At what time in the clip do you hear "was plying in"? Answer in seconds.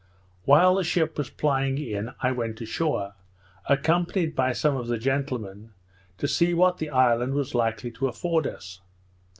1.19-2.09